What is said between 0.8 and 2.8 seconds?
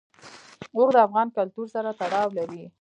د افغان کلتور سره تړاو لري.